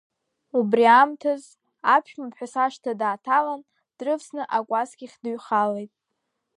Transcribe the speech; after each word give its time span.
Убри 0.59 0.83
аамҭазы, 0.95 1.51
аԥшәмаԥҳәыс 1.95 2.53
ашҭа 2.63 2.99
дааҭалан, 2.99 3.61
дрывсны 3.97 4.43
акәасқьахь 4.57 5.17
дыҩхалеит… 5.23 5.91